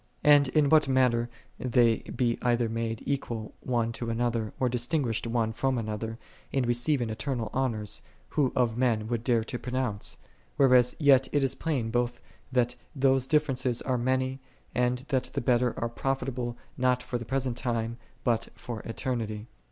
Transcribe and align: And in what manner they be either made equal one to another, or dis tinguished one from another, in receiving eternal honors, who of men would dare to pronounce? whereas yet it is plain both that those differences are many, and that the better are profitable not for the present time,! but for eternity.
And 0.23 0.47
in 0.47 0.67
what 0.69 0.87
manner 0.87 1.29
they 1.59 1.97
be 1.99 2.39
either 2.41 2.67
made 2.67 3.03
equal 3.05 3.53
one 3.59 3.91
to 3.91 4.09
another, 4.09 4.51
or 4.59 4.67
dis 4.67 4.87
tinguished 4.87 5.27
one 5.27 5.53
from 5.53 5.77
another, 5.77 6.17
in 6.51 6.65
receiving 6.65 7.11
eternal 7.11 7.51
honors, 7.53 8.01
who 8.29 8.51
of 8.55 8.75
men 8.75 9.05
would 9.09 9.23
dare 9.23 9.43
to 9.43 9.59
pronounce? 9.59 10.17
whereas 10.57 10.95
yet 10.97 11.27
it 11.31 11.43
is 11.43 11.53
plain 11.53 11.91
both 11.91 12.19
that 12.51 12.75
those 12.95 13.27
differences 13.27 13.79
are 13.83 13.99
many, 13.99 14.39
and 14.73 15.05
that 15.09 15.25
the 15.25 15.39
better 15.39 15.79
are 15.79 15.87
profitable 15.87 16.57
not 16.79 17.03
for 17.03 17.19
the 17.19 17.23
present 17.23 17.55
time,! 17.55 17.97
but 18.23 18.47
for 18.55 18.79
eternity. 18.79 19.45